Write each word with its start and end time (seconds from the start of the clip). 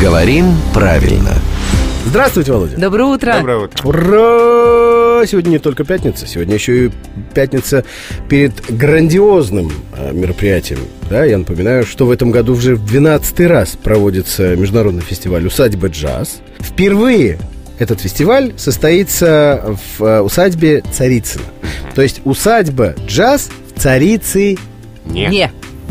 Говорим 0.00 0.54
правильно. 0.72 1.34
Здравствуйте, 2.06 2.52
Володя. 2.52 2.78
Доброе 2.78 3.04
утро. 3.04 3.34
Доброе 3.36 3.58
утро. 3.58 3.86
Ура! 3.86 5.26
Сегодня 5.26 5.50
не 5.50 5.58
только 5.58 5.84
пятница, 5.84 6.26
сегодня 6.26 6.54
еще 6.54 6.86
и 6.86 6.90
пятница 7.34 7.84
перед 8.26 8.54
грандиозным 8.70 9.70
э, 9.94 10.12
мероприятием. 10.12 10.78
Да, 11.10 11.26
я 11.26 11.36
напоминаю, 11.36 11.84
что 11.84 12.06
в 12.06 12.10
этом 12.10 12.30
году 12.30 12.54
уже 12.54 12.76
в 12.76 12.86
12 12.86 13.40
раз 13.40 13.76
проводится 13.76 14.56
международный 14.56 15.02
фестиваль 15.02 15.46
«Усадьба 15.46 15.88
джаз». 15.88 16.40
Впервые 16.60 17.38
этот 17.78 18.00
фестиваль 18.00 18.54
состоится 18.56 19.76
в 19.98 20.02
э, 20.02 20.20
усадьбе 20.22 20.82
Царицына. 20.92 21.44
То 21.94 22.00
есть 22.00 22.22
усадьба 22.24 22.94
джаз 23.06 23.50
в 23.74 23.78
Царицы 23.78 24.56
Не. 25.04 25.26
Не. 25.26 25.50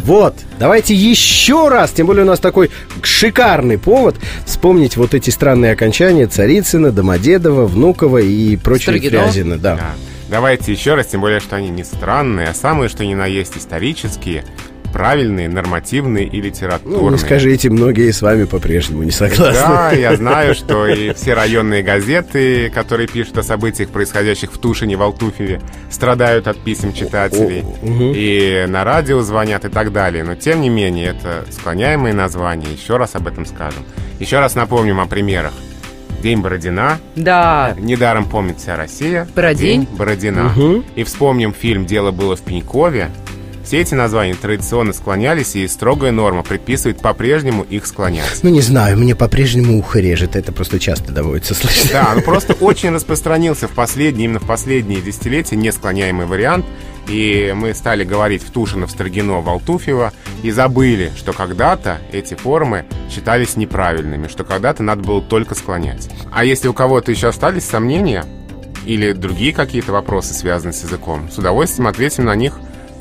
Вот, 0.10 0.34
давайте 0.58 0.96
еще 0.96 1.70
раз, 1.70 1.92
тем 1.92 2.08
более 2.08 2.24
у 2.24 2.28
нас 2.28 2.40
такой 2.40 2.72
шикарный 3.04 3.78
повод 3.78 4.16
вспомнить 4.44 4.98
вот 4.98 5.14
эти 5.14 5.30
странные 5.30 5.72
окончания 5.72 6.26
Царицына, 6.26 6.92
Домодедова, 6.92 7.68
Внукова 7.68 8.18
и 8.18 8.56
прочие. 8.58 9.00
Фрязина. 9.00 9.60
Да. 9.60 9.76
Да. 9.76 9.92
Давайте 10.28 10.72
еще 10.72 10.96
раз, 10.96 11.06
тем 11.06 11.22
более, 11.22 11.40
что 11.40 11.58
они 11.58 11.70
не 11.70 11.84
странные, 11.84 12.48
а 12.48 12.56
самые, 12.56 12.90
что 12.90 13.06
ни 13.06 13.14
на 13.14 13.28
есть, 13.28 13.56
исторические, 13.56 14.46
правильные, 14.92 15.50
нормативные 15.50 16.26
и 16.26 16.42
литературные. 16.42 17.02
Ну, 17.02 17.10
не 17.10 17.18
скажите, 17.18 17.70
многие 17.70 18.12
с 18.12 18.22
вами 18.22 18.46
по-прежнему 18.46 19.04
не 19.04 19.12
согласны. 19.12 19.54
Да, 19.54 19.92
я 19.94 20.16
знаю, 20.16 20.56
что 20.56 20.88
и 20.88 21.14
все 21.14 21.34
районные 21.34 21.84
газеты, 21.84 22.70
которые 22.70 23.08
пишут 23.08 23.38
о 23.38 23.44
событиях, 23.44 23.90
происходящих 23.90 24.52
в 24.52 24.58
Тушине, 24.58 24.98
в 24.98 25.02
Алтуфьеве, 25.02 25.62
страдают 25.90 26.48
от 26.48 26.58
писем 26.60 26.94
читателей. 26.94 27.62
О, 27.62 27.86
мгм. 27.86 28.14
И 28.16 28.66
на 28.68 28.84
радио 28.84 29.22
звонят 29.22 29.66
и 29.66 29.70
так 29.70 29.92
далее. 29.92 30.24
Но, 30.24 30.36
тем 30.36 30.62
не 30.62 30.70
менее, 30.70 31.16
это 31.18 31.46
склоняемые 31.52 32.14
названия. 32.14 32.68
Еще 32.72 32.98
раз 32.98 33.16
об 33.16 33.28
этом 33.28 33.46
скажем. 33.46 33.84
Еще 34.20 34.40
раз 34.40 34.56
напомним 34.56 35.00
о 35.00 35.06
примерах. 35.06 35.54
День 36.22 36.42
Бородина. 36.42 37.00
Да. 37.16 37.76
Недаром 37.80 38.26
помнит 38.26 38.60
вся 38.60 38.76
Россия. 38.76 39.28
Бородин. 39.36 39.88
Бородина. 39.98 40.44
Мгм. 40.56 40.84
И 40.96 41.04
вспомним 41.04 41.54
фильм 41.54 41.86
«Дело 41.86 42.12
было 42.12 42.36
в 42.36 42.42
Пенькове». 42.42 43.10
Все 43.70 43.82
эти 43.82 43.94
названия 43.94 44.34
традиционно 44.34 44.94
склонялись, 44.94 45.56
и 45.56 45.68
строгая 45.68 46.12
норма 46.12 46.42
предписывает 46.42 47.02
по-прежнему 47.02 47.62
их 47.62 47.86
склонять. 47.86 48.40
Ну, 48.42 48.50
не 48.50 48.62
знаю, 48.62 48.98
мне 48.98 49.14
по-прежнему 49.14 49.78
ухо 49.78 50.00
режет. 50.00 50.36
Это 50.36 50.52
просто 50.52 50.80
часто 50.80 51.12
доводится 51.12 51.54
слышать. 51.54 51.92
Да, 51.92 52.12
ну 52.16 52.22
просто 52.24 52.54
очень 52.54 52.90
распространился 52.90 53.68
в 53.68 53.72
последние, 53.74 54.26
именно 54.26 54.40
в 54.40 54.48
последние 54.48 55.02
десятилетия 55.02 55.56
несклоняемый 55.56 56.26
вариант. 56.26 56.66
И 57.08 57.54
мы 57.56 57.76
стали 57.76 58.04
говорить 58.04 58.42
в 58.42 58.50
Тушино, 58.50 58.88
в 58.88 58.90
Строгино, 58.90 59.40
в 59.42 59.48
Алтуфьево 59.48 60.14
и 60.42 60.50
забыли, 60.50 61.12
что 61.16 61.32
когда-то 61.34 62.00
эти 62.12 62.34
формы 62.34 62.86
считались 63.12 63.56
неправильными, 63.56 64.30
что 64.30 64.44
когда-то 64.44 64.82
надо 64.82 65.04
было 65.04 65.22
только 65.22 65.54
склонять. 65.54 66.10
А 66.32 66.44
если 66.44 66.70
у 66.70 66.74
кого-то 66.74 67.12
еще 67.12 67.28
остались 67.28 67.66
сомнения 67.66 68.26
или 68.88 69.12
другие 69.12 69.54
какие-то 69.54 69.92
вопросы, 69.92 70.34
связанные 70.34 70.74
с 70.74 70.82
языком, 70.82 71.30
с 71.32 71.38
удовольствием 71.38 71.86
ответим 71.86 72.26
на 72.26 72.34
них 72.34 72.60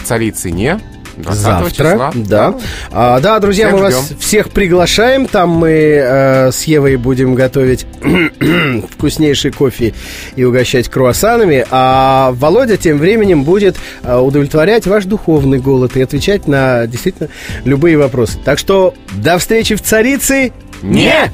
в 0.08 0.10
царице 0.10 0.50
не 0.50 0.80
20 1.18 1.40
Завтра, 1.42 1.70
числа. 1.70 2.12
да. 2.14 2.54
А, 2.92 3.18
да, 3.20 3.40
друзья, 3.40 3.66
Всех 3.66 3.76
мы 3.76 3.82
вас 3.82 4.06
ждем. 4.06 4.18
всех 4.20 4.50
приглашаем. 4.50 5.26
Там 5.26 5.50
мы 5.50 5.68
э, 5.70 6.52
с 6.52 6.62
Евой 6.62 6.94
будем 6.96 7.34
готовить 7.34 7.86
вкуснейший 8.92 9.50
кофе 9.50 9.94
и 10.36 10.44
угощать 10.44 10.88
круассанами. 10.88 11.66
А 11.70 12.30
Володя 12.36 12.76
тем 12.76 12.98
временем 12.98 13.42
будет 13.42 13.76
э, 14.04 14.16
удовлетворять 14.16 14.86
ваш 14.86 15.06
духовный 15.06 15.58
голод 15.58 15.96
и 15.96 16.02
отвечать 16.02 16.46
на 16.46 16.86
действительно 16.86 17.28
любые 17.64 17.98
вопросы. 17.98 18.38
Так 18.44 18.58
что 18.60 18.94
до 19.12 19.38
встречи 19.38 19.74
в 19.74 19.82
Царице. 19.82 20.52
Не! 20.82 21.32